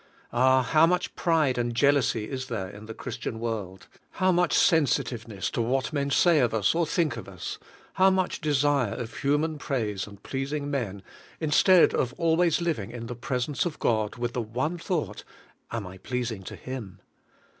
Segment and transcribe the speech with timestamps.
[0.33, 4.53] Ah, how much pride and jeal ousy is there in the Christian world; how much
[4.55, 7.59] sensitiveness to what men say of us or think of us;
[7.93, 11.03] how much desire of human praise and pleasing men,
[11.39, 15.23] instead of always living in the presence of God, with the one thought:
[15.69, 16.99] "Am I pleasing to Him?"